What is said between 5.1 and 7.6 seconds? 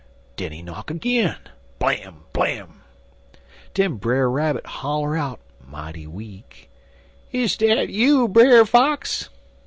out mighty weak: 'Is